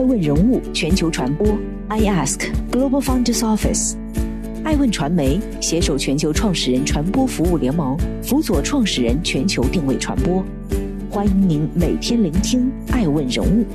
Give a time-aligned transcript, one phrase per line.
[0.00, 1.46] 爱问人物全球传播
[1.88, 3.96] ，I Ask Global Founders Office。
[4.64, 10.42] 爱问传媒携手全球创始人传播服务联盟，辅佐创始人全球定位传播。
[11.10, 13.66] 欢迎您每天聆听爱问人物。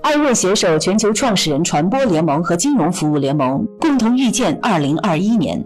[0.00, 5.62] 爱问携手全球创始人传播联盟和金融服务联盟，共同预见二零二一年。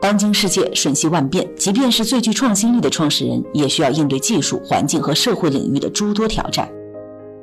[0.00, 6.66] 当今世界瞬息万变，即便是最具创新力的创始人，也需要应对技术、环境和社会领域的诸多挑战。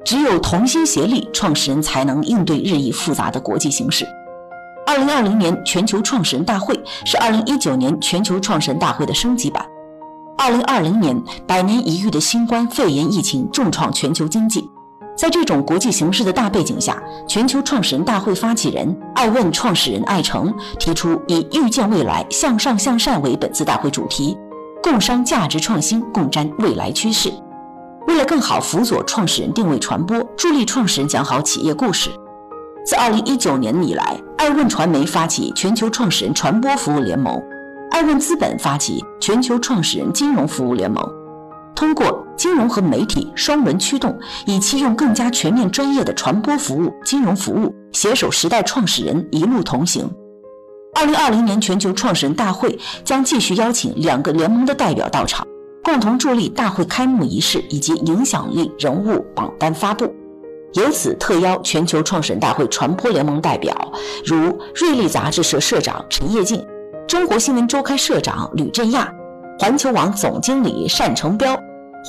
[0.04, 4.08] 只有同心协力，创始人才能应对日益复杂的国际形势。
[4.88, 6.74] 二零二零年全球创始人大会
[7.06, 9.64] 是二零一九年全球创始人大会的升级版。
[10.38, 14.68] 二零二零年，百年一遇的新冠肺炎疫情重创全球经济。
[15.18, 24.38] 在这种国际形势的大背景下，全球创始人大会发起人爱问创始人艾诚提出以“预见未来，向上向善”为本次大会主题，
[24.84, 27.34] 共商价值创新，共瞻未来趋势。
[28.08, 32.12] 为了更好辅佐创始人定位传播，助力创始人讲好企业故事，
[32.86, 37.42] 自2019年以来，爱问传媒发起全球创始人传播服务联盟，
[37.90, 41.04] 爱问资本发起全球创始人金融服务联盟。
[41.76, 50.10] 通过金融和媒体双轮驱动，以期用更加全面专业的传播服务、金融服务携手时代创始人一路同行。
[50.94, 55.46] 二零二零年全球创始人大会将继续邀请两个联盟的代表到场，
[55.84, 60.14] 共同助力大会开幕仪式以及影响力人物榜单发布。
[60.74, 63.76] 由此特邀全球创始人大会传播联盟代表，
[64.26, 66.64] 如瑞丽杂志社社长陈业进、
[67.08, 69.12] 中国新闻周刊社长吕振亚、
[69.60, 71.58] 环球网总经理单成彪。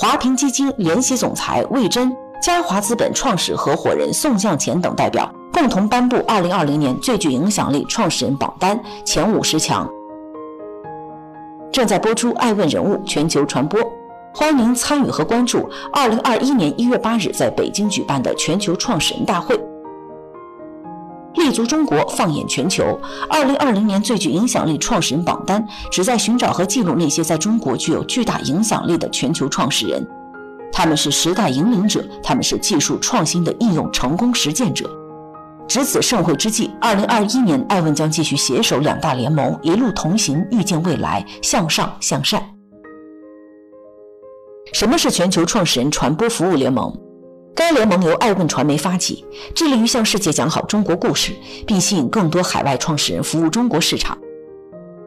[0.00, 9.91] 华平基金联席总裁魏征、嘉华资本创始合伙人宋向前等代表共同颁布二零二零年最具影响力创始人榜单前五十强。
[11.72, 13.80] 正在播出《爱问人物全球传播》，
[14.32, 19.68] 欢迎您参与和关注二零二一年一月八日在北京举办的全球创始人大会。
[21.34, 22.99] 立足中国，放眼全球。
[23.28, 30.06] 二零二零年最具影响力创始人榜单旨在寻找和记录那些在中国具有巨大影响力的全球创始人。
[30.72, 34.88] 他们是时代引领者，他们是技术创新的应用成功实践者。
[35.67, 42.43] 值此盛会之际，二零二一年艾问将继续携手两大联盟，一路同行，预见未来，向上向善。
[44.72, 46.94] 什么是全球创始人传播服务联盟？
[47.69, 49.23] 该联盟由爱问传媒发起，
[49.55, 51.34] 致力于向世界讲好中国故事，
[51.67, 54.17] 并吸引更多海外创始人服务中国市场。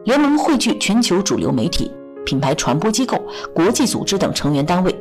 [0.04, 1.90] 联盟汇聚全球主流媒体、
[2.24, 3.20] 品牌传播机构、
[3.52, 4.94] 国际组织等成员单位，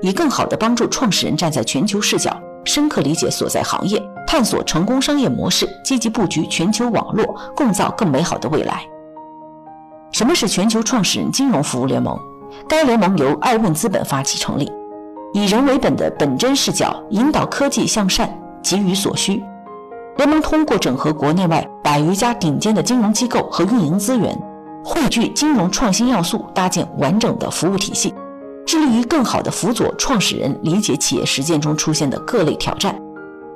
[0.00, 2.34] 以更好地帮助创始人站在全球视角，
[2.64, 8.86] 深刻理解所在行业，探索成功商业模式，积极布局全球网络，共造更美好的未来。
[10.12, 12.18] 什么是全球创始人金融服务联盟？
[12.66, 14.72] 该联盟由爱问资本发起成立。
[15.34, 18.30] 以人为本的本真视角，引导科技向善，
[18.62, 19.42] 给予所需。
[20.18, 24.38] 联盟通过整合国内外百余家顶尖的金融机构和运营资源，
[24.84, 28.14] 汇聚金融创新要素，搭建完整的服务体系，
[28.66, 32.94] 致力于更好地辅佐创始人理解企业实践中出现的各类挑战。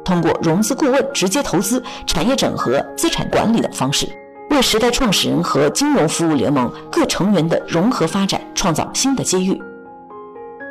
[0.03, 4.09] 通过融资顾问、直接投资、产业整合、资产管理等方式，
[4.49, 9.61] 为时代创始人和金融服务联盟各成员的融合发展创造新的机遇。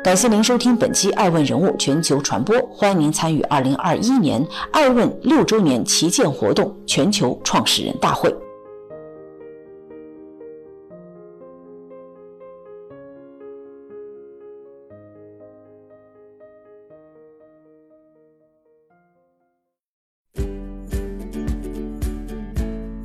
[0.06, 4.40] 感谢您收听本期《爱问人物全球传播》，欢迎您参与二零二一年
[4.70, 8.32] 爱问六周年旗舰活动——全球创始人大会。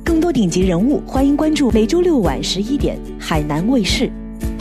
[0.04, 4.08] 更多顶级人物，欢迎关注每周六晚十一点海南卫视。